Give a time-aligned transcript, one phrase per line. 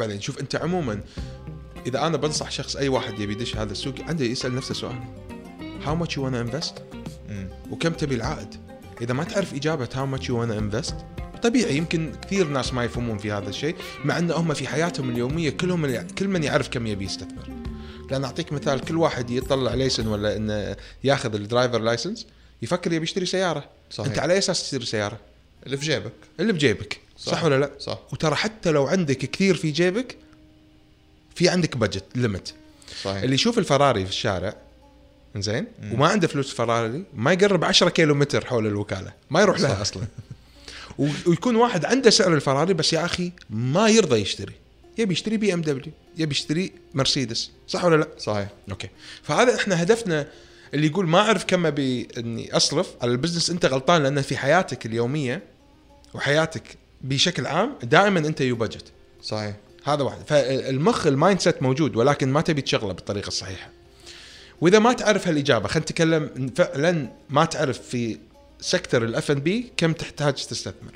[0.00, 0.20] بعدين.
[0.20, 1.00] شوف أنت عموما
[1.86, 4.98] إذا أنا بنصح شخص أي واحد يبي يدش هذا السوق عنده يسأل نفسه سؤال.
[5.84, 6.74] how much you wanna invest.
[7.70, 8.54] وكم تبي العائد؟
[9.00, 10.94] إذا ما تعرف إجابة how much you wanna invest
[11.42, 15.50] طبيعي يمكن كثير ناس ما يفهمون في هذا الشيء مع إن هم في حياتهم اليومية
[15.50, 17.48] كلهم كل من يعرف كم يبي يستثمر.
[18.10, 22.26] لأن أعطيك مثال كل واحد يطلع license ولا إنه ياخذ ال driver license
[22.62, 23.64] يفكر يبي يشتري سيارة.
[23.90, 24.10] صحيح.
[24.10, 25.18] أنت على أي أساس تشتري سيارة؟
[25.66, 26.12] اللي في جيبك.
[26.40, 27.44] اللي بجيبك صح, صح.
[27.44, 27.98] ولا لا؟ صح.
[28.12, 30.16] وترى حتى لو عندك كثير في جيبك
[31.34, 32.54] في عندك budget limit
[33.02, 33.22] صحيح.
[33.22, 34.56] اللي يشوف الفراري في الشارع
[35.36, 35.66] زين.
[35.92, 39.82] وما عنده فلوس فراري ما يقرب 10 كيلو متر حول الوكالة ما يروح لها.
[39.82, 40.02] أصلا.
[40.98, 44.52] ويكون واحد عنده سعر الفراري بس يا أخي ما يرضى يشتري.
[44.98, 48.48] يبي يشتري BMW يبي يشتري مرسيدس صح ولا لا؟ صحيح.
[48.70, 48.88] okay.
[49.22, 50.26] فهذا إحنا هدفنا
[50.74, 54.36] اللي يقول ما أعرف كم أبي إني أصرف على ال business أنت غلطان لأن في
[54.36, 55.42] حياتك اليومية
[56.14, 58.84] وحياتك بشكل عام دائما أنت you budget
[59.22, 59.56] صحيح.
[59.84, 60.18] هذا واحد.
[60.26, 63.70] فالمخ ال mindset موجود ولكن ما تبي تشغله بالطريقة الصحيحة.
[64.60, 68.18] وإذا ما تعرف هالإجابة خلينا نتكلم فعلا ما تعرف في
[68.60, 70.94] sector ال F&B كم تحتاج تستثمر.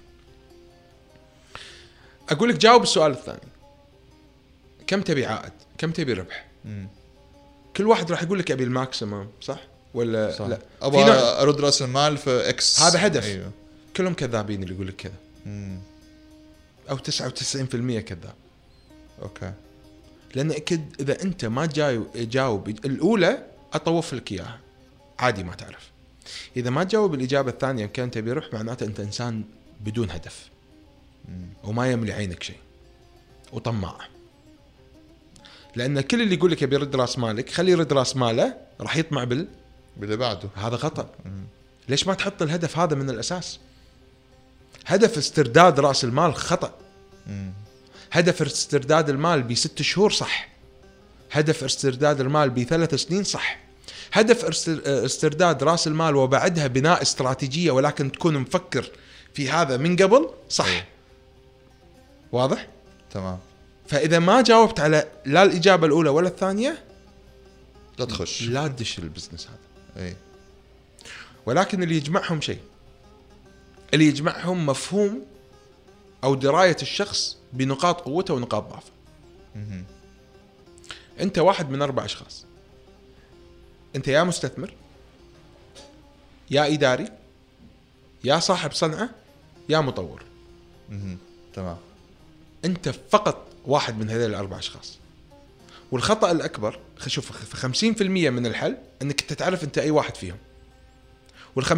[2.28, 3.48] أقول لك جاوب السؤال الثاني.
[4.86, 6.88] كم تبي عائد؟ كم تبي ربح؟ مم.
[7.76, 9.58] كل واحد راح يقول لك أبي ال maximum صح؟
[9.94, 10.46] ولا صح.
[10.46, 13.24] لا؟ أبغى أرد رأس المال في X هذا هدف.
[13.24, 13.50] أيوه.
[13.96, 15.14] كلهم كذابين اللي يقول لك كذا.
[16.90, 18.34] أو 99% كذاب.
[19.22, 19.52] okay.
[20.34, 24.60] لأن أكيد إذا أنت ما جاي جاوب الأولى أطوف لك إياها.
[25.18, 25.90] عادي ما تعرف.
[26.56, 29.44] إذا ما تجاوب الإجابة الثانية كم تبي ربح معناته أنت إنسان
[29.80, 30.48] بدون هدف.
[31.64, 32.58] وما يملي عينك شيء.
[33.52, 33.98] وطماع.
[35.76, 39.24] لأن كل اللي يقول لك يبي يرد راس مالك خليه يرد راس ماله راح يطمع
[39.24, 39.48] بال
[39.96, 40.48] باللي بعده.
[40.54, 41.10] هذا خطأ.
[41.88, 43.58] ليش ما تحط الهدف هذا من الأساس؟
[44.86, 46.74] هدف استرداد رأس المال خطأ.
[47.26, 47.52] مم.
[48.12, 50.48] هدف استرداد المال بست شهور صح.
[51.32, 53.58] هدف استرداد المال بثلاث سنين صح.
[54.12, 58.90] هدف استر- استرداد رأس المال وبعدها بناء استراتيجية ولكن تكون مفكر
[59.34, 60.66] في هذا من قبل صح.
[60.66, 60.84] أي.
[62.32, 62.68] واضح؟
[63.10, 63.38] تمام.
[63.88, 66.84] فإذا ما جاوبت على لا الإجابة الأولى ولا الثانية
[67.98, 68.42] لا تخش.
[68.42, 70.04] لا تدش البزنس هذا.
[70.06, 70.16] اي
[71.46, 72.58] ولكن اللي يجمعهم شيء.
[73.94, 75.26] اللي يجمعهم مفهوم
[76.24, 78.90] أو دراية الشخص بنقاط قوته ونقاط ضعفه.
[81.20, 82.44] أنت واحد من أربع أشخاص.
[83.96, 84.74] أنت يا مستثمر
[86.50, 87.08] يا إداري
[88.24, 89.10] يا صاحب صنعة
[89.68, 90.22] يا مطور.
[91.54, 91.76] تمام.
[92.64, 94.98] أنت فقط واحد من هذول الأربع أشخاص.
[95.92, 100.36] والخطأ الأكبر شوف خ- 50% من الحل إنك أنت تعرف أنت أي واحد فيهم.
[101.56, 101.72] وال 50%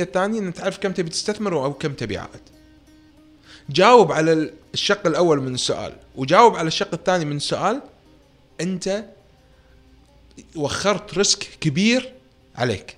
[0.00, 2.40] الثاني انك تعرف كم تبي تستثمر أو كم تبي عائد.
[3.70, 7.80] جاوب على ال- الشق الأول من السؤال وجاوب على الشق الثاني من السؤال
[8.60, 9.04] أنت
[10.56, 12.12] وخرت ريسك كبير
[12.56, 12.96] عليك.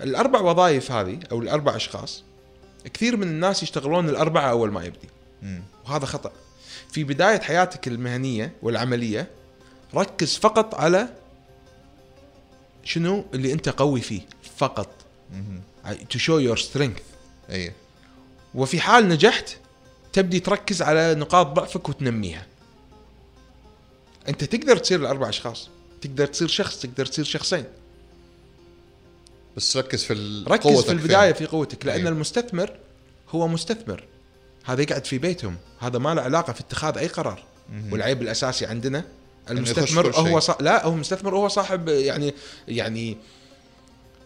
[0.00, 2.22] الأربع وظائف هذه أو الأربع أشخاص
[2.94, 5.08] كثير من الناس يشتغلون الأربعة أول ما يبدي.
[5.86, 6.32] وهذا خطأ.
[6.92, 9.30] في بداية حياتك المهنية والعملية
[9.94, 11.08] ركز فقط على
[12.84, 14.20] شنو اللي أنت قوي فيه.
[14.56, 14.88] فقط.
[15.84, 17.02] to show your strength.
[17.50, 17.72] اي
[18.54, 19.56] وفي حال نجحت
[20.12, 22.46] تبدي تركز على نقاط ضعفك وتنميها.
[24.28, 25.68] أنت تقدر تصير الأربع أشخاص.
[26.00, 27.64] تقدر تصير شخص تقدر تصير شخصين.
[29.56, 31.46] بس ركز في ركز قوتك في البداية فين.
[31.46, 32.08] في قوتك لأن أيوة.
[32.08, 32.76] المستثمر
[33.30, 34.04] هو مستثمر.
[34.64, 35.56] هذا يقعد في بيتهم.
[35.80, 37.44] هذا ما له علاقة في اتخاذ أي قرار.
[37.72, 37.92] مهم.
[37.92, 39.04] والعيب الأساسي عندنا
[39.50, 40.16] المستثمر.
[40.16, 40.56] هو صا...
[40.60, 42.34] لا هو مستثمر هو صاحب يعني
[42.68, 43.16] يعني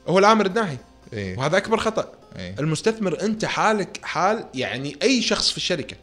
[0.09, 0.77] هو الأمر الناهي
[1.13, 2.13] اي وهذا أكبر خطأ.
[2.37, 5.97] اي المستثمر أنت حالك حال يعني أي شخص في الشركة.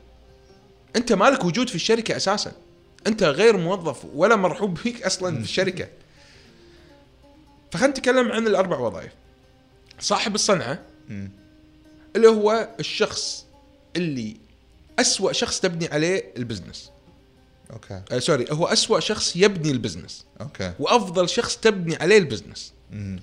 [0.95, 2.51] أنت مالك وجود في الشركة أساسا.
[3.07, 5.87] أنت غير موظف ولا مرحوب فيك أصلا في الشركة.
[7.71, 9.11] فخلينا نتكلم عن الأربع وظائف.
[9.99, 10.79] صاحب الصنعة.
[12.15, 13.45] اللي هو الشخص
[13.95, 14.37] اللي
[14.99, 16.91] أسوأ شخص تبني عليه ال business.
[17.73, 18.01] okay.
[18.11, 20.25] آه sorry هو أسوأ شخص يبني ال business.
[20.41, 20.73] okay.
[20.79, 22.73] وأفضل شخص تبني عليه ال business.
[22.91, 23.19] مم.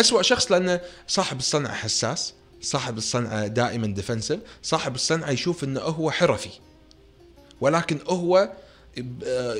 [0.00, 6.10] أسوأ شخص لأنه صاحب الصنعه حساس صاحب الصنعه دائما defensive صاحب الصنعه يشوف إنه هو
[6.10, 6.50] حرفي.
[7.60, 8.52] ولكن هو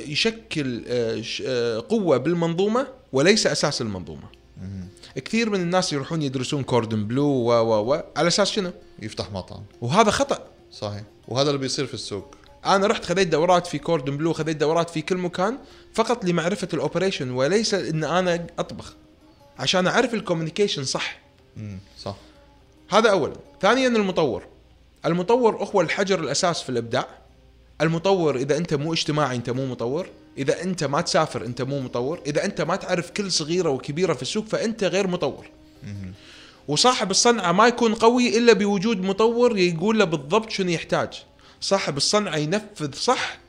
[0.07, 4.29] يشكل آه، آه، قوة بالمنظومة وليس أساس المنظومة.
[4.61, 4.87] مم.
[5.15, 8.71] كثير من الناس يروحون يدرسون كوردون بلو و و و على أساس شنو؟
[9.01, 9.63] يفتح مطعم.
[9.81, 10.47] وهذا خطأ.
[10.71, 11.03] صحيح.
[11.27, 12.35] وهذا اللي بيصير في السوق.
[12.65, 15.57] أنا رحت خذيت دورات في كوردون بلو خذيت دورات في كل مكان
[15.93, 18.95] فقط لمعرفة ال operation وليس إن أنا أطبخ.
[19.59, 21.19] عشان أعرف الكوميونيكيشن صح.
[21.57, 21.79] مم.
[21.99, 22.15] صح.
[22.89, 24.43] هذا اولا ثانيا المطور.
[25.05, 27.07] المطور هو الحجر الأساس في الإبداع.
[27.81, 30.07] المطور إذا أنت مو اجتماعي أنت مو مطور.
[30.37, 32.21] إذا أنت ما تسافر أنت مو مطور.
[32.25, 35.49] إذا أنت ما تعرف كل صغيرة وكبيرة في السوق فأنت غير مطور.
[36.67, 41.23] وصاحب الصنعة ما يكون قوي إلا بوجود مطور يقول له بالضبط شنو يحتاج.
[41.61, 43.39] صاحب الصنعة ينفذ صح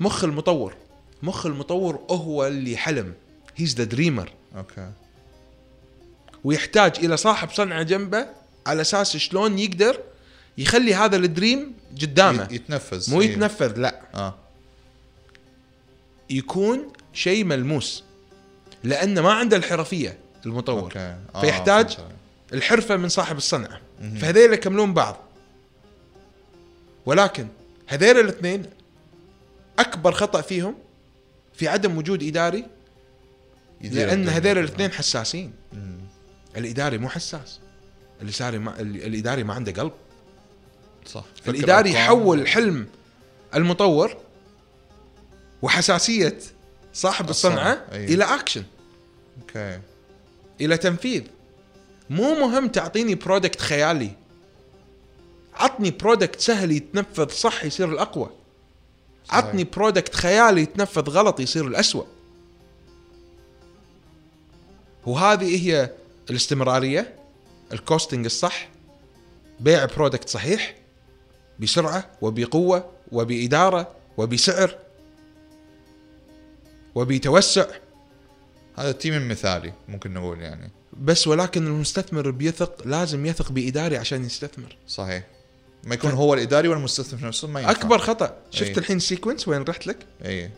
[0.00, 0.74] مخ المطور.
[1.22, 3.14] مخ المطور هو اللي حلم.
[3.56, 4.90] he's the dreamer okay.
[6.44, 8.26] ويحتاج إلى صاحب صنعة جنبه
[8.66, 10.00] على أساس شلون يقدر
[10.58, 13.30] يخلي هذا ال dream قدامه يتنفذ مو إيه.
[13.30, 14.34] يتنفذ لا آه
[16.30, 18.04] يكون شيء ملموس
[18.84, 21.98] لأنه ما عنده الحرفية المطور آه، فيحتاج عليك.
[22.52, 24.14] الحرفة من صاحب الصنعة مهم.
[24.14, 25.16] فهذيل يكملون بعض
[27.06, 27.48] ولكن
[27.86, 28.66] هذيل الاثنين
[29.78, 30.74] أكبر خطأ فيهم
[31.54, 32.66] في عدم وجود إداري
[33.80, 34.28] لأن.
[34.28, 35.93] هذيل الاثنين حساسين مم.
[36.56, 37.60] الإداري مو حساس.
[38.22, 39.92] الإداري ما الإداري ما عنده قلب.
[41.06, 41.24] صح.
[41.42, 42.48] فالاداري فكر يحول.
[42.48, 42.86] حلم
[43.54, 44.16] المطور
[45.62, 46.38] وحساسية
[46.92, 48.04] صاحب الصنعة أي.
[48.04, 48.64] إلى action.
[49.40, 49.80] okay.
[50.60, 51.22] إلى تنفيذ.
[52.10, 54.10] مو مهم تعطيني product خيالي.
[55.54, 58.30] عطني product سهل يتنفذ صح يصير الأقوى.
[59.24, 59.44] صحيح.
[59.44, 62.04] عطني product خيالي يتنفذ غلط يصير الأسوأ.
[65.06, 65.90] وهذه هي
[66.30, 67.14] الاستمرارية
[67.72, 68.68] ال costing الصح
[69.60, 70.74] بيع product صحيح
[71.58, 74.78] بسرعة وبقوة وبإدارة وبسعر
[76.94, 77.66] وبتوسع.
[78.76, 80.70] هذا ال team المثالي ممكن نقول يعني.
[81.00, 84.76] بس ولكن المستثمر بيثق لازم يثق بإداري عشان يستثمر.
[84.88, 85.24] صحيح.
[85.84, 87.72] ما يكون هو الإداري والمستثمر نفسه ما ينفع.
[87.72, 88.36] أكبر خطأ.
[88.50, 88.78] شفت أي.
[88.78, 90.50] الحين sequence وين رحت لك؟ اي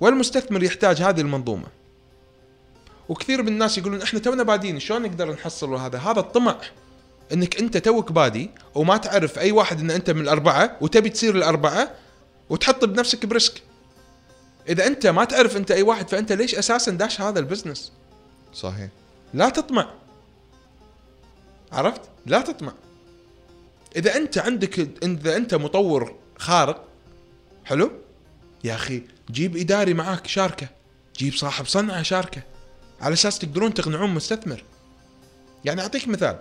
[0.00, 1.66] والمستثمر يحتاج هذه المنظومة.
[3.08, 6.60] وكثير من الناس يقولون إحنا تونا بادين شلون نقدر نحصل هذا؟ هذا الطمع.
[7.32, 11.90] إنك أنت توك بادي وما تعرف أي واحد إن أنت من الأربعة وتبي تصير الأربعة
[12.50, 13.62] وتحط بنفسك ب risk.
[14.68, 17.92] إذا أنت ما تعرف أنت أي واحد فأنت ليش أساسا داش هذا ال business؟
[18.54, 18.88] صحيح.
[19.34, 19.90] لا تطمع.
[21.72, 22.72] عرفت؟ لا تطمع.
[23.96, 26.84] إذا أنت عندك إذا أنت مطور خارق
[27.64, 27.90] حلو؟
[28.64, 30.68] يا أخي جيب إداري معاك شاركة
[31.18, 32.42] جيب صاحب صنعة شاركة.
[33.00, 34.64] على أساس تقدرون تقنعون مستثمر.
[35.64, 36.38] يعني أعطيك مثال.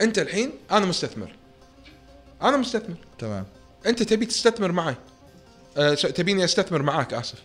[0.00, 1.36] أنت الحين أنا مستثمر.
[2.42, 2.96] أنا مستثمر.
[3.18, 3.46] تمام.
[3.86, 4.96] أنت تبي تستثمر معي.
[5.76, 7.42] أه تبيني أستثمر معاك آسف.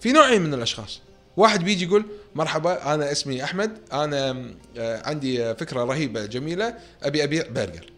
[0.00, 1.00] في نوعين من الأشخاص.
[1.36, 7.48] واحد بيجي يقول مرحبا أنا اسمي أحمد أنا آه، عندي فكرة رهيبة جميلة أبي أبيع
[7.48, 7.92] برجر.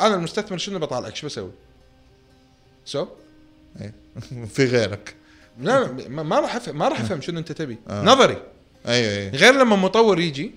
[0.00, 1.50] أنا المستثمر شنو بطالعك؟ شو بسوي؟
[2.84, 3.06] سو
[3.80, 3.92] اي
[4.54, 5.14] في غيرك.
[5.60, 7.78] لا لا ما- راح ما راح أفهم شنو أنت تبي.
[7.88, 8.02] آه.
[8.04, 8.42] نظري.
[8.88, 10.50] اي اي غير لما مطور يجي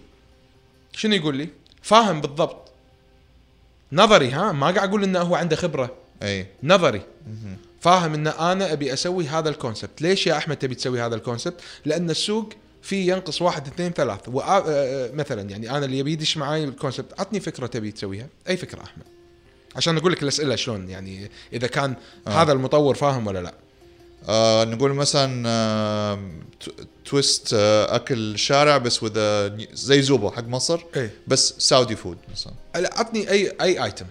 [0.93, 1.49] شنو يقول لي؟
[1.81, 2.71] فاهم بالضبط.
[3.91, 5.95] نظري ها؟ ما قاعد أقول إنه هو عنده خبرة.
[6.23, 6.47] أي.
[6.63, 7.01] نظري.
[7.81, 11.21] فاهم إن أنا أبي أسوي هذا ال concept ليش يا أحمد تبي تسوي هذا ال
[11.21, 12.49] concept لأن السوق
[12.81, 14.19] فيه ينقص واحد اثنين ثلاث.
[14.29, 17.91] وآ- آه، آه، مثلا يعني أنا اللي يبي يدش معاي ال concept عطني فكرة تبي
[17.91, 18.27] تسويها.
[18.49, 19.03] أي فكرة أحمد؟
[19.75, 21.95] عشان أقول لك الأسئلة شلون يعني إذا كان
[22.27, 22.29] آه.
[22.29, 22.41] آه.
[22.41, 23.53] هذا المطور فاهم ولا لا.
[24.27, 26.19] آه نقول مثلا آه
[27.05, 29.19] twist آه أكل شارع بس with
[29.73, 31.13] زي زوبو حق مصر إيه.
[31.27, 32.53] بس سعودي food مثلا.
[32.75, 34.05] لا عطني أي أي item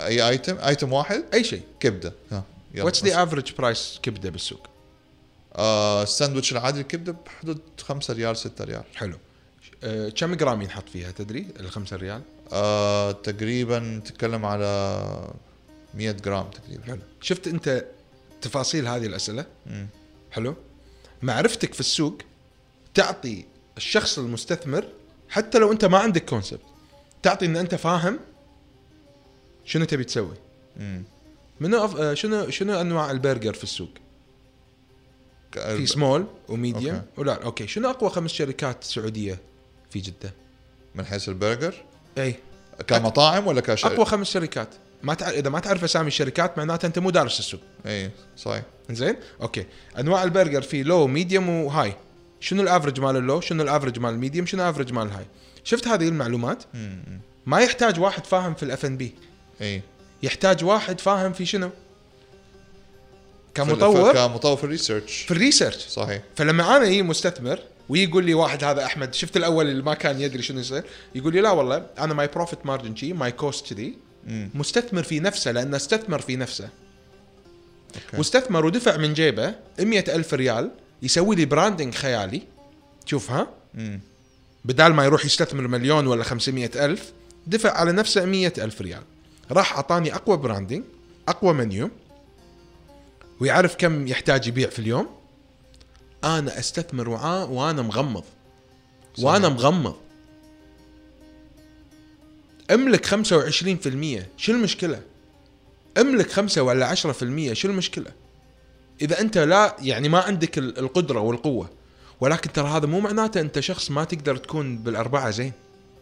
[0.00, 1.62] أي item item واحد؟ أي شيء.
[1.80, 2.12] كبدة.
[2.32, 2.44] ها
[2.78, 3.04] what's.
[3.04, 4.66] the average price كبدة بالسوق؟
[5.56, 8.82] آه الساندويتش العادي الكبدة بحدود 5 ريال 6 ريال.
[8.94, 9.16] حلو.
[10.16, 15.04] كم جرام ينحط فيها تدري؟ الخمسة ريال؟ آه تقريبا نتكلم على
[15.94, 16.84] 100 جرام تقريبا.
[16.84, 16.98] حلو.
[17.20, 17.84] شفت أنت
[18.42, 19.46] تفاصيل هذه الأسئلة.
[19.66, 19.86] مم.
[20.30, 20.54] حلو.
[21.22, 22.18] معرفتك في السوق
[22.94, 23.44] تعطي
[23.76, 24.84] الشخص المستثمر
[25.28, 26.60] حتى لو أنت ما عندك concept
[27.22, 28.18] تعطي إن أنت فاهم
[29.64, 30.34] شنو تبي تسوي.
[31.60, 31.96] منو أف...
[31.96, 33.90] آه، شنو شنو أنواع البرجر في السوق؟
[35.52, 37.06] في small و medium okay.
[37.16, 37.66] ولا okay.
[37.66, 39.38] شنو أقوى خمس شركات سعودية
[39.90, 40.32] في جدة؟
[40.94, 41.74] من حيث البرجر؟
[42.18, 42.34] اي
[42.86, 44.68] كمطاعم ولا كش أقوى خمس شركات.
[45.02, 47.60] ما تعرف إذا ما تعرف أسامي الشركات معناته أنت مو دارس السوق.
[47.86, 48.62] اي صحيح.
[48.90, 49.66] زين؟ okay.
[49.98, 51.94] أنواع البرجر في low medium و high
[52.40, 54.92] شنو ال average مال ال low شنو ال average مال ال medium شنو ال average
[54.92, 55.26] مال ال high
[55.64, 57.20] شفت هذه المعلومات؟ مم.
[57.46, 59.14] ما يحتاج واحد فاهم في ال F and B
[59.60, 59.82] اي
[60.22, 61.70] يحتاج واحد فاهم في شنو؟
[63.54, 66.22] كمطور؟ كمطور في ال research في ال research صحيح.
[66.36, 70.42] فلما أنا يجي مستثمر ويقول لي واحد هذا أحمد شفت الأول اللي ما كان يدري
[70.42, 73.94] شنو يصير؟ يقول لي لا والله أنا my profit margin شي my cost كذي.
[74.54, 76.68] مستثمر في نفسه لأنه استثمر في نفسه.
[77.94, 78.16] okay.
[78.18, 80.70] واستثمر ودفع من جيبه مئة ألف ريال
[81.02, 82.42] يسوي لي branding خيالي.
[83.06, 84.00] شوف ها؟ مم.
[84.64, 87.12] بدال ما يروح يستثمر مليون ولا خمسمية ألف
[87.46, 89.02] دفع على نفسه مئة ألف ريال.
[89.50, 90.84] راح أعطاني أقوى branding
[91.28, 91.90] أقوى منيو
[93.40, 95.06] ويعرف كم يحتاج يبيع في اليوم.
[96.24, 98.24] أنا أستثمر معاه وأنا مغمض.
[99.18, 99.96] وأنا مغمض.
[102.70, 103.12] املك 25%
[104.36, 105.00] شو المشكلة؟
[105.98, 108.06] املك 5 ولا 10% شو المشكلة؟
[109.02, 111.68] إذا أنت لا يعني ما عندك ال- القدرة والقوة
[112.20, 115.52] ولكن ترى هذا مو معناته أنت شخص ما تقدر تكون بالأربعة زين.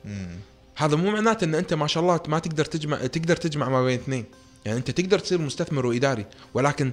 [0.04, 0.36] مم.
[0.76, 3.98] هذا مو معناته أن أنت ما شاء الله ما تقدر تجمع تقدر تجمع ما بين
[4.00, 4.24] اثنين.
[4.64, 6.90] يعني أنت تقدر تصير مستثمر وإداري ولكن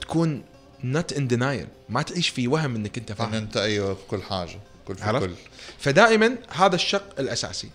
[0.00, 0.42] تكون
[0.84, 3.34] نت ان دينايل ما تعيش في وهم أنك أنت إن فاهم.
[3.34, 5.32] أنت أيوه في كل حاجة كل في؟ كل.
[5.78, 7.70] فدائما هذا الشق الأساسي.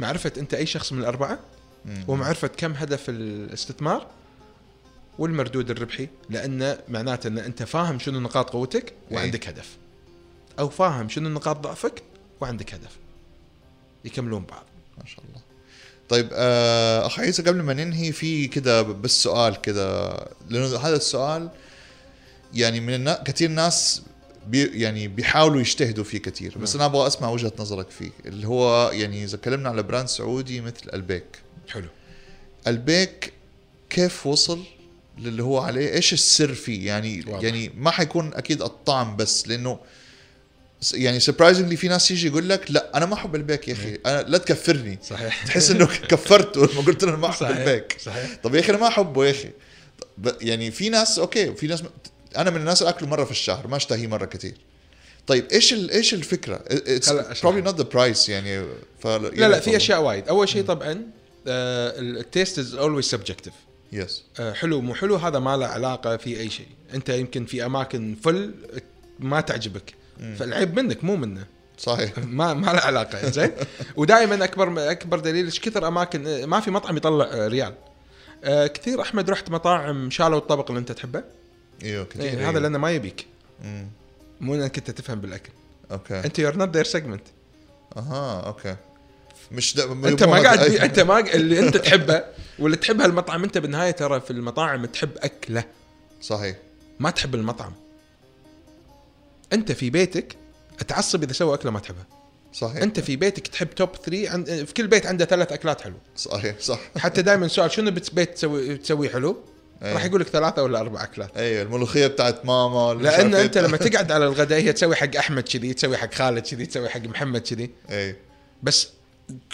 [0.00, 1.38] معرفة أنت أي شخص من الأربعة.
[2.08, 4.06] ومعرفة كم هدف الاستثمار
[5.18, 9.76] والمردود الربحي لأنه معناته أن أنت فاهم شنو نقاط قوتك وعندك هدف.
[10.58, 12.02] أو فاهم شنو نقاط ضعفك
[12.40, 12.96] وعندك هدف.
[14.04, 14.64] يكملون بعض.
[14.98, 15.40] ما شاء الله.
[16.08, 20.16] طيب آه، اخ عيسى قبل ما ننهي في كده بس سؤال كده
[20.48, 21.50] لأنه هذا السؤال
[22.54, 23.22] يعني من النا...
[23.24, 24.02] كثير ناس
[24.50, 28.90] بي يعني بيحاولوا يجتهدوا فيه كثير بس أنا أبغى أسمع وجهة نظرك فيه اللي هو
[28.92, 31.24] يعني إذا تكلمنا على brand سعودي مثل ألبيك.
[31.68, 31.88] حلو.
[32.66, 33.32] ألبيك
[33.90, 34.62] كيف وصل
[35.18, 37.44] للي هو عليه؟ إيش السر فيه؟ يعني واضح.
[37.44, 39.78] يعني ما حيكون أكيد الطعم بس لأنه
[40.94, 43.98] يعني surprisingly في ناس يجي يقول لك لا أنا ما أحب البيك يا أخي.
[44.06, 44.98] أنا لا تكفرني.
[45.02, 45.46] صحيح.
[45.46, 47.46] تحس إنه كفرته لما قلت له أنا ما أحب.
[47.46, 47.96] البيك.
[48.00, 48.38] صحيح.
[48.42, 49.50] طب يا أخي أنا ما أحبه يا أخي.
[50.40, 51.82] يعني في ناس okay في ناس
[52.36, 54.54] أنا من الناس اللي أكله مرة في الشهر ما أشتهيه مرة كثير
[55.26, 57.52] طيب إيش ال إيش الفكرة؟ أشرح.
[57.52, 58.64] probably not the price يعني
[58.98, 59.06] ف...
[59.06, 60.28] لا لا في أشياء وايد.
[60.28, 61.06] أول شيء طبعا
[61.46, 63.52] ال taste is always subjective
[63.92, 66.66] yes حلو مو حلو هذا ما له علاقة في أي شيء.
[66.94, 68.54] أنت يمكن في أماكن فيل
[69.18, 69.94] ما تعجبك.
[70.38, 71.46] فالعيب منك مو منه.
[71.78, 72.12] صحيح.
[72.38, 73.50] ما ما له علاقة زين؟
[73.96, 77.74] ودائما أكبر أكبر دليل إيش كثر أماكن ما في مطعم يطلع آه، ريال.
[78.44, 81.22] آه، كثير أحمد رحت مطاعم شالوا الطبق اللي أنت تحبه؟
[81.82, 82.50] أيوه كثير إيه أيوه.
[82.50, 83.26] هذا لأنه ما يبيك
[83.64, 83.88] مم.
[84.40, 85.50] مو إنك أنت تفهم بالأكل.
[85.90, 86.14] okay.
[86.14, 87.22] أنت you're not their segment
[87.96, 88.76] أها okay.
[89.52, 89.80] مش د...
[89.80, 90.82] أنت ما قاعد بي...
[90.82, 92.24] أنت ما اللي أنت تحبه
[92.58, 95.64] واللي تحب هالمطعم أنت بالنهاية ترى في المطاعم تحب أكله.
[96.22, 96.56] صحيح.
[97.00, 97.72] ما تحب المطعم.
[99.52, 100.36] أنت في بيتك
[100.88, 102.06] تعصب إذا سوى أكلة ما تحبها.
[102.52, 102.82] صحيح.
[102.82, 104.64] أنت في بيتك تحب توب 3 عند...
[104.64, 106.00] في كل بيت عنده ثلاث أكلات حلوة.
[106.16, 106.80] صحيح صح.
[106.98, 109.36] حتى دائما سؤال شنو بيت تسوي تسويه حلو؟
[109.82, 109.92] أيه.
[109.94, 111.36] راح يقول لك ثلاثة ولا أربع أكلات.
[111.36, 113.44] أيوه الملوخية بتاعت ماما لأن إيه.
[113.44, 116.88] أنت لما تقعد على الغداء هي تسوي حق أحمد كذي تسوي حق خالد كذي تسوي
[116.88, 117.70] حق محمد كذي.
[117.90, 118.16] اي
[118.62, 118.88] بس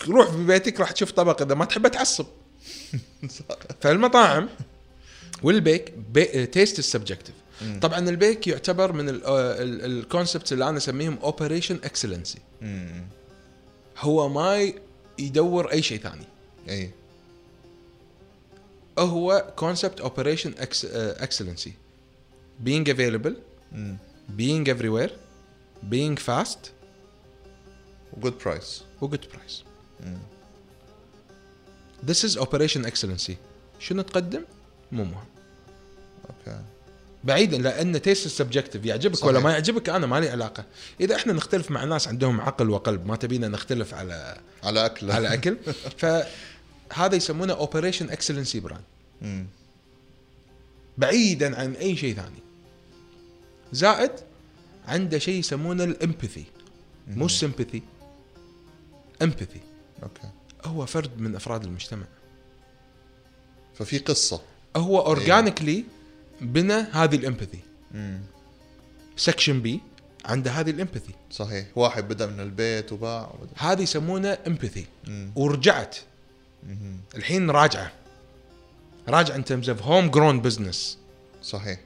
[0.09, 2.27] روح في بيتك راح تشوف طبق إذا ما تحبه تعصب.
[3.81, 4.49] فالمطاعم
[5.43, 6.47] والبيك بي...
[6.47, 7.35] taste ال subjective
[7.81, 12.39] طبعا البيك يعتبر من ال concepts اللي أنا أسميهم operation excellency.
[13.99, 14.73] هو ما
[15.19, 16.27] يدور أي شيء ثاني.
[16.69, 16.91] اي
[18.99, 21.73] هو concept operation excellency
[22.67, 23.33] being available
[23.73, 23.97] أمم.
[24.39, 25.11] being everywhere
[25.91, 26.59] being fast.
[28.13, 29.63] with good price with good price
[32.07, 33.33] This is operation excellency.
[33.79, 34.45] شنو تقدم؟
[34.93, 35.25] مو مهم.
[36.31, 36.61] okay
[37.25, 39.29] بعيدا لأن taste subjective يعجبك صحيح.
[39.29, 40.65] ولا ما يعجبك؟ أنا ما لي علاقة.
[41.01, 45.35] إذا إحنا نختلف مع ناس عندهم عقل وقلب ما تبينا نختلف على على اكله على
[45.35, 45.57] أكل.
[46.91, 48.85] فهذا يسمونه operation excellency brand.
[50.99, 52.39] بعيدا عن أي شيء ثاني.
[53.73, 54.13] زائد
[54.87, 56.45] عنده شيء يسمونه ال empathy
[57.09, 57.83] مو ال sympathy
[59.23, 59.61] empathy
[60.03, 60.29] okay.
[60.65, 62.07] هو فرد من أفراد المجتمع.
[63.75, 64.43] ففي قصة.
[64.77, 65.85] هو organically
[66.41, 67.61] بنى هذه ال empathy
[67.95, 68.21] أمم.
[69.17, 69.81] section B
[70.25, 71.67] عنده هذه ال empathy صحيح.
[71.77, 73.35] واحد بدأ من البيت وباع.
[73.57, 75.33] هذه يسمونه empathy أمم.
[75.37, 75.97] ورجعت.
[77.17, 77.93] الحين راجعة.
[79.09, 80.99] راجعة in terms of homegrown business
[81.43, 81.81] صحيح.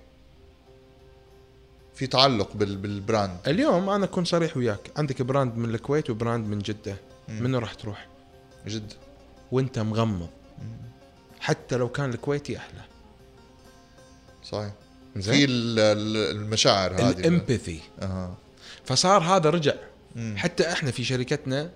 [1.94, 2.76] في تعلق بال...
[2.76, 3.36] بال brand.
[3.46, 4.90] اليوم أنا أكون صريح وياك.
[4.96, 6.96] عندك brand من الكويت و brand من جدة.
[7.28, 8.06] منو راح تروح؟
[8.66, 8.92] جد.
[9.52, 10.28] وأنت مغمض.
[11.40, 12.80] حتى لو كان الكويتي أحلى.
[14.44, 14.72] صحيح.
[15.14, 17.10] في زين ال- ال- المشاعر هذه.
[17.10, 17.80] ال empathy.
[18.02, 18.34] أها.
[18.84, 19.74] فصار هذا رجع.
[20.16, 20.34] مم.
[20.36, 21.70] حتى إحنا في شركتنا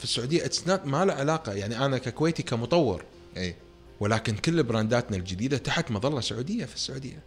[0.00, 1.52] في السعودية it's ما له علاقة.
[1.52, 3.04] يعني أنا ككويتي كمطور
[3.36, 3.56] إي.
[4.00, 7.22] ولكن كل brand اتنا الجديدة تحت مظلة سعودية في السعودية.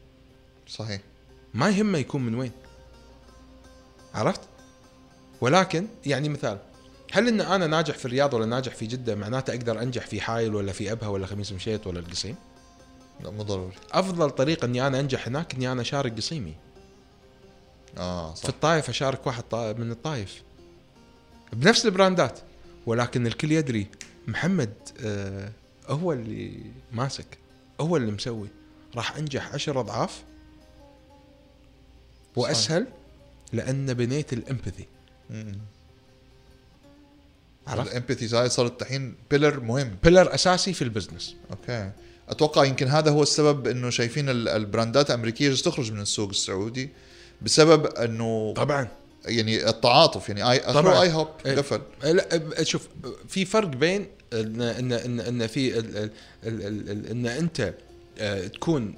[0.67, 1.01] صحيح.
[1.53, 2.51] ما يهمه يكون من وين.
[4.13, 4.41] عرفت؟
[5.41, 6.59] ولكن يعني مثال
[7.11, 10.55] هل إن أنا ناجح في الرياض ولا ناجح في جدة معناته أقدر أنجح في حايل
[10.55, 12.35] ولا في أبها ولا خميس مشيط ولا القصيم؟
[13.23, 13.73] لا مو ضروري.
[13.91, 16.55] أفضل طريقه إني أنا أنجح هناك إني أنا أشارك قصيمي.
[17.97, 20.43] آه في صح الطايف أشارك واحد من الطايف
[21.53, 22.39] بنفس ال brand ات.
[22.85, 23.87] ولكن الكل يدري
[24.27, 25.51] محمد آه
[25.87, 26.61] هو اللي
[26.91, 27.25] ماسك
[27.81, 28.47] هو اللي مسوي.
[28.95, 30.23] راح أنجح عشر أضعاف؟
[32.35, 32.87] وأسهل؟
[33.53, 34.85] لأن بنيت ال empathy.
[37.67, 39.95] عرفت؟ ال empathy هاي صارت الحين pillar مهم.
[40.03, 41.35] pillar أساسي في ال business.
[41.51, 41.91] okay.
[42.29, 46.29] أتوقع يمكن هذا هو السبب إنه شايفين ال- ال brand ات الأمريكية تخرج من السوق
[46.29, 46.89] السعودي
[47.41, 48.87] بسبب إنه طبعا.
[49.25, 51.01] يعني التعاطف يعني اي طبعاً.
[51.01, 51.27] اي هوب.
[51.45, 52.87] قفل لا شوف
[53.27, 56.11] في فرق بين إن إن إن, إن في ال- ال-
[56.43, 57.73] ال- ال- إن أنت
[58.19, 58.93] آه، تكون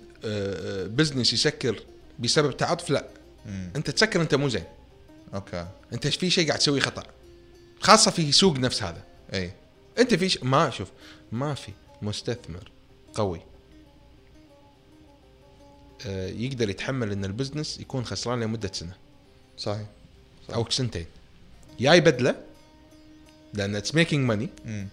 [0.88, 1.80] business يسكر
[2.20, 3.06] بسبب تعاطف لا
[3.46, 3.70] مم.
[3.76, 4.64] أنت تسكر أنت مو زين
[5.34, 7.04] okay أنت في شيء قاعد تسوي خطأ
[7.80, 9.04] خاصة في سوق نفس هذا
[9.34, 9.52] إي
[10.00, 10.44] أنت في ش...
[10.44, 10.88] ما شوف
[11.32, 12.72] ما في مستثمر
[13.14, 13.42] قوي
[16.08, 18.94] آه، يقدر يتحمل إن ال business يكون خسران لمدة سنة
[19.58, 19.86] صحيح صح.
[20.54, 21.06] أو سنتين.
[21.80, 22.36] يا يبدله
[23.54, 24.50] لأن it's making money.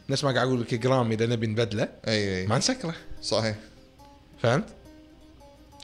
[0.08, 1.88] نفس ما قاعد أقول لك جرام إذا نبي نبدلة.
[2.08, 2.46] أي أي.
[2.46, 2.94] ما نسكره.
[3.22, 3.56] صحيح.
[4.42, 4.64] فهمت؟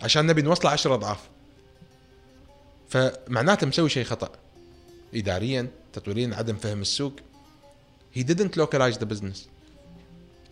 [0.03, 1.19] عشان نبي نوصله 10 أضعاف.
[2.89, 4.33] فمعناته مسوي شيء خطأ.
[5.15, 7.13] اداريا تطويريا عدم فهم السوق.
[8.17, 9.39] He didn't localize the business.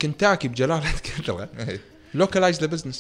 [0.03, 0.95] كنتاكي بجلاله
[1.69, 1.81] أي.
[2.15, 2.97] Localize the business.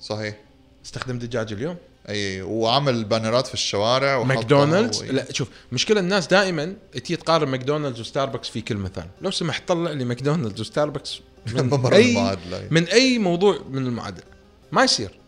[0.00, 0.36] صحيح.
[0.84, 1.76] استخدم دجاج اليوم.
[2.08, 8.48] أي وعمل بانرات في الشوارع ماكدونالدز؟ لا شوف مشكلة الناس دائما تجي تقارن ماكدونالدز وستاربكس
[8.48, 9.04] في كل مثال.
[9.20, 11.20] لو سمحت طلع لي ماكدونالدز وستاربكس
[11.54, 12.38] من أي.
[12.70, 14.24] من أي موضوع من المعادله
[14.72, 15.18] ما يصير.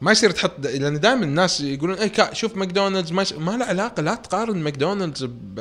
[0.00, 3.24] ما يصير تحط لأن دائما الناس يقولون اي شوف ماكدونالدز ما.
[3.38, 5.60] ما له علاقة لا تقارن ماكدونالدز ب...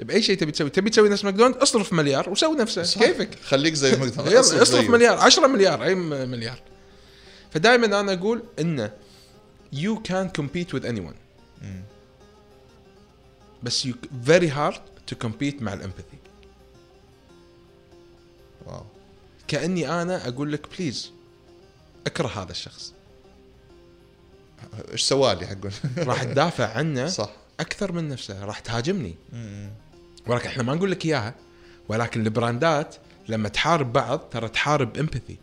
[0.00, 0.70] بأي شيء تبي تسوي.
[0.70, 2.82] تبي تسوي نفس ماكدونالدز؟ اصرف مليار وسوي نفسه.
[2.82, 3.00] صح.
[3.04, 4.54] كيفك؟ خليك زي ماكدونالدز.
[4.54, 4.90] اصرف.
[4.90, 6.58] مليار 10 مليار أي مليار.
[7.50, 8.90] فدائما أنا أقول إنه
[9.74, 11.16] you can compete with anyone.
[11.62, 11.82] مم.
[13.62, 13.94] بس you
[14.26, 14.76] very hard
[15.10, 16.18] to compete مع ال empathy.
[18.66, 18.82] wow.
[19.48, 21.12] كأني أنا أقول لك please
[22.06, 22.92] اكره هذا الشخص.
[24.92, 27.30] إيش سوالي حقون راح تدافع عنه صح.
[27.60, 29.14] أكثر من نفسه راح تهاجمني.
[30.26, 31.34] ولكن إحنا ما نقول لك إياها
[31.88, 32.96] ولكن البراندات
[33.28, 35.36] لما تحارب بعض ترى تحارب إمباثي.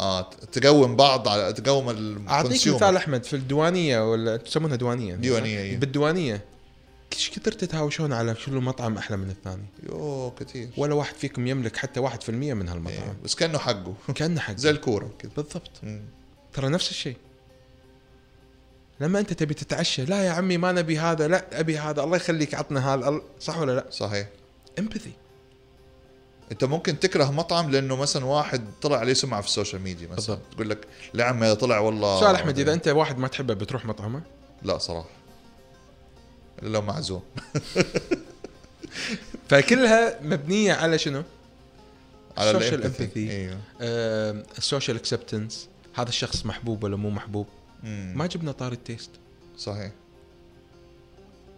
[0.00, 1.88] آه تقوم بعض على تقوم
[2.28, 5.76] أعطيك مثال أحمد في الديوانية ولا تسمونها ديوانية؟ ديوانية، إيه.
[5.76, 6.44] بالديوانية
[7.12, 10.68] إيش كثر تتهاوشون على شنو مطعم أحلى من الثاني؟ يو كثير.
[10.76, 12.68] ولا واحد فيكم يملك حتى 1% من.
[12.68, 13.16] هالمطعم.
[13.24, 13.94] بس كأنه حقه.
[14.14, 15.70] كأنه حق زي الكورة كذا بالضبط.
[15.82, 16.02] مم.
[16.52, 17.16] ترى نفس الشيء.
[19.00, 22.54] لما أنت تبي تتعشى لا يا عمي ما نبي هذا لا أبي هذا الله يخليك
[22.54, 24.28] عطنا هذا صح ولا لا؟ صحيح.
[24.78, 25.12] empathy
[26.52, 30.16] انت ممكن تكره مطعم لأنه مثلا واحد طلع عليه سمعة في ال social media مثلا.
[30.16, 30.54] بالضبط.
[30.54, 32.20] تقول لك لعم هذا طلع والله.
[32.20, 34.22] سؤال أحمد إذا أنت واحد ما تحبه بتروح مطعمه؟
[34.62, 35.08] لا صراحة.
[36.62, 37.22] إلا لو معزوم.
[39.48, 41.22] فكلها مبنية على شنو؟
[42.36, 43.06] على ال empathy.
[43.06, 43.30] empathy.
[43.30, 43.58] إيوه.
[44.58, 47.46] ال social acceptance هذا الشخص محبوب ولا مو محبوب؟
[47.82, 48.12] مم.
[48.16, 49.10] ما جبنا طاري ال taste.
[49.58, 49.92] صحيح.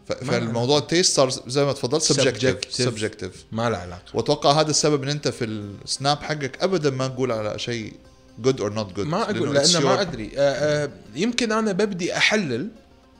[0.06, 2.74] فالموضوع ال taste صار زي ما تفضلت subjective.
[2.74, 4.02] subjective ما له علاقة.
[4.14, 7.94] وأتوقع هذا السبب إن أنت في السناب حقك ابدا ما تقول على شيء
[8.38, 10.30] good or not good ما أقول لأن ما أدري.
[10.36, 12.68] آه، آه، يمكن أنا ببدي أحلل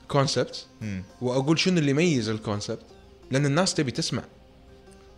[0.09, 0.67] concept
[1.21, 2.83] وأقول شنو اللي يميز ال concept
[3.31, 4.23] لأن الناس تبي تسمع.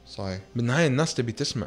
[0.09, 0.40] صحيح.
[0.57, 1.66] بالنهاية الناس تبي تسمع.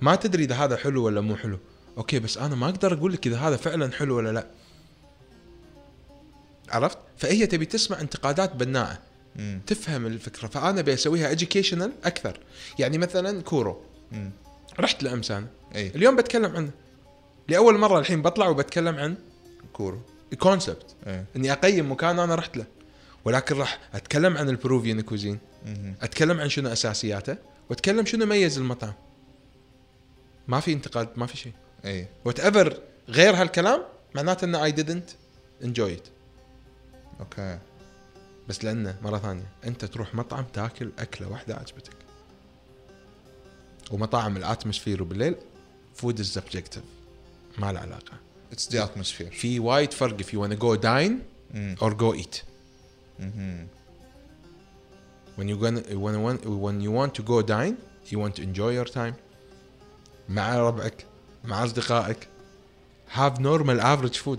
[0.00, 1.58] ما تدري إذا هذا حلو ولا مو حلو.
[1.98, 4.46] okay بس أنا ما أقدر أقول لك إذا هذا فعلا حلو ولا لا.
[6.68, 8.98] عرفت؟ فهي تبي تسمع انتقادات بناءة.
[9.36, 9.60] مم.
[9.66, 10.48] تفهم الفكرة.
[10.48, 12.40] فأنا بسويها educational أكثر.
[12.78, 14.30] يعني مثلا كورو مم.
[14.80, 15.88] رحت له امس أنا أي.
[15.88, 16.70] اليوم بتكلم عنه
[17.48, 19.16] لأول مرة الحين بطلع وبتكلم عن
[19.72, 20.00] كورو
[20.38, 22.66] concept إيه إني أقيم مكان أنا رحت له.
[23.24, 25.38] ولكن راح أتكلم عن ال Peruvian cuisine.
[25.66, 25.94] مم.
[26.02, 27.36] أتكلم عن شنو أساسياته.
[27.70, 28.92] وأتكلم شنو ميز المطعم.
[30.48, 31.52] ما في انتقاد ما في شيء.
[31.84, 32.08] أي.
[32.24, 32.40] but
[33.08, 33.82] غير هالكلام
[34.14, 35.10] معناته إن I didn't
[35.64, 36.08] enjoy it.
[37.20, 37.58] okay.
[38.48, 41.92] بس لأنه مرة ثانية أنت تروح مطعم تاكل أكلة واحدة عجبتك.
[43.90, 45.34] ومطاعم ال atmosphere وبالليل
[45.94, 46.82] food is subjective
[47.58, 48.12] ما له علاقة.
[48.52, 51.22] it's the atmosphere في وايد فرق if you wanna go dine
[51.80, 52.42] or go eat.
[55.36, 57.76] when you gonna when, when, when you want to go dine
[58.10, 59.14] you want to enjoy your time
[60.28, 61.06] مع ربعك
[61.44, 62.28] مع أصدقائك.
[63.16, 64.38] Have normal average food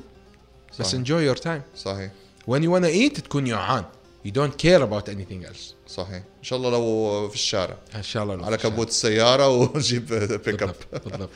[0.80, 1.02] بس صحيح.
[1.02, 1.62] enjoy your time.
[1.76, 2.12] صحيح.
[2.48, 3.86] When you wanna eat تكون جوعان
[4.28, 5.74] you don't care about anything else.
[5.88, 6.24] صحيح.
[6.40, 7.78] إن شاء الله لو في الشارع.
[7.96, 8.58] إن شاء الله لو على.
[8.58, 10.06] كبوت السيارة وجيب
[10.46, 11.30] pick up بالضبط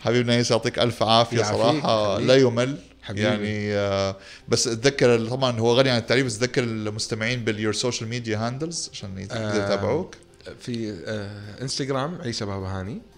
[0.00, 2.18] حبيبنا yes يعطيك ألف عافية صراحة.
[2.18, 2.78] لا يمل.
[3.02, 3.22] حبيبي.
[3.22, 4.16] يعني آه،
[4.48, 8.90] بس اتذكر طبعا هو غني عن التعريف بس اتذكر المستمعين بال your social media handles
[8.92, 10.14] عشان آه، يتابعوك.
[10.60, 13.13] في آه انستغرام عيسى بابا هاني آه،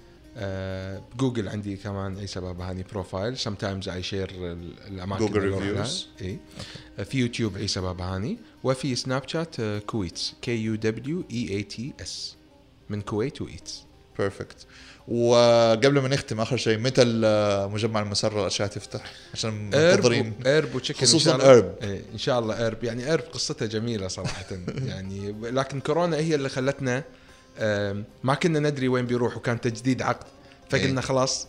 [1.16, 4.31] جوجل عندي كمان عيسى بابهاني profile sometimes I share
[4.88, 5.85] الأماكن لها.
[5.85, 6.22] reviews.
[6.22, 6.38] اي
[6.99, 11.62] آه، في يوتيوب عيسى بابهاني وفي سناب شات آه، كويتس K U W A I
[11.62, 12.37] T S
[12.90, 13.83] من كويت و it's.
[14.18, 14.66] perfect
[15.09, 17.05] وقبل ما نختم آخر شيء متى
[17.72, 20.35] مجمع المسره الأشياء تفتح؟ عشان منتظرين.
[20.46, 21.38] Herb و chicken خصوصاً.
[21.38, 21.83] Herb.
[21.85, 22.85] إيه إن شاء الله Herb.
[22.85, 24.44] يعني Herb قصتها جميلة صراحة.
[24.88, 27.05] يعني لكن كورونا هي اللي خلتنا
[28.25, 30.27] ما كنا ندري وين بيروح وكان تجديد عقد
[30.71, 31.07] فقلنا إيه.
[31.07, 31.47] خلاص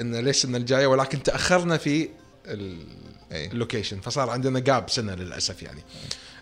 [0.00, 2.08] إن ليش السنة الجاية ولكن تأخرنا في
[2.46, 2.86] ال-
[3.32, 3.50] إيه.
[3.50, 5.80] ال location فصار عندنا gap سنة للأسف يعني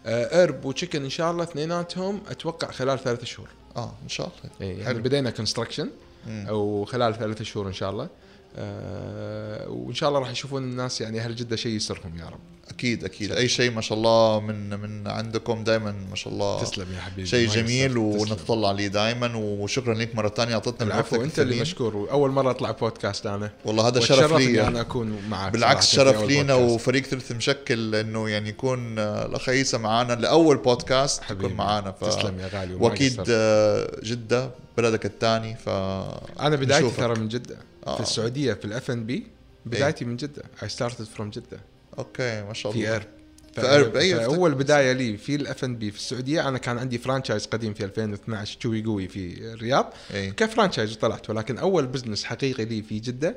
[0.06, 4.26] آه، Herb و chicken إن شاء الله اثنيناتهم أتوقع خلال ثلاثة شهور آه إن شاء
[4.26, 5.02] الله إيه يعني حلو.
[5.02, 5.90] بدينا construction
[6.26, 6.46] مم.
[6.48, 8.08] أو خلال ثلاثة شهور إن شاء الله
[8.56, 13.04] آه وإن شاء الله راح يشوفون الناس يعني أهل جدة شيء يسرهم يا رب أكيد
[13.04, 13.32] أكيد.
[13.32, 17.28] أي شيء ما شاء الله من من عندكم دائما ما شاء الله تسلم يا حبيبي.
[17.28, 17.98] شيء جميل.
[17.98, 21.60] ونتطلع عليه دائما وشكرا لك مرة ثانية اعطتنا من العفو أنت اللي.
[21.60, 21.96] مشكور.
[21.96, 23.50] واول مرة أطلع بودكاست أنا.
[23.64, 24.66] والله هذا شرف لي.
[24.66, 26.54] أنا أكون معك بالعكس شرف لينا.
[26.54, 31.22] وفريق ثلث مشكل إنه يعني يكون آه، الأخ عيسى معنا لأول بودكاست.
[31.30, 32.04] يكون معنا ف...
[32.04, 32.74] تسلم يا غالي.
[32.74, 33.24] وأكيد.
[33.28, 36.90] آه، جدة بلدك الثاني ف أنا بدايتي.
[36.90, 37.58] ترى من جدة.
[37.86, 37.94] آه.
[37.94, 39.26] في السعوديه في الاف ان بي
[39.66, 40.42] بدايتي من جدة.
[40.62, 41.60] I started from جدة.
[41.98, 42.96] okay ما شاء في الله.
[42.96, 43.06] Herb.
[43.54, 46.98] في Herb، أيوة، اول بداية لي في الاف ان بي في السعودية أنا كان عندي
[46.98, 49.92] franchise قديم في 2012 تشوي قوي في الرياض.
[50.14, 50.30] إي.
[50.30, 53.36] ك franchise وطلعت ولكن أول business حقيقي لي في جدة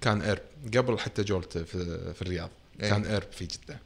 [0.00, 0.40] كان Herb
[0.76, 2.50] قبل حتى جولت في, في الرياض.
[2.82, 2.90] إيه.
[2.90, 3.78] كان Herb في جدة.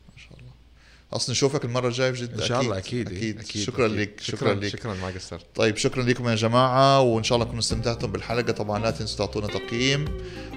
[1.13, 3.63] أصلا نشوفك المرة الجاية في جده إن شاء الله أكيد أكيد, أكيد.
[3.63, 3.99] شكرا أكيد.
[3.99, 4.69] لك شكرا, شكرا لك.
[4.69, 8.53] شكرا ما قصرت طيب شكرا لكم يا جماعة وإن شاء الله تكونوا استمتعتم بالحلقة.
[8.53, 10.05] طبعا لا تنسوا تعطونا تقييم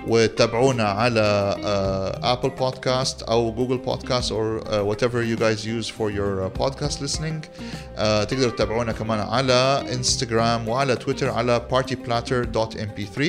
[0.07, 1.55] وتابعونا على
[2.23, 4.35] أبل بودكاست أو جوجل بودكاست uh,
[4.91, 7.45] whatever you guys use for your uh, podcast listening.
[7.45, 13.21] uh, تقدروا تتابعونا كمان على انستغرام وعلى تويتر على partyplatter.mp3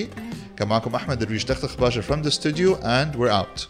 [0.57, 3.67] كان معكم أحمد درويش دخدخ باشا from the studio and we're out.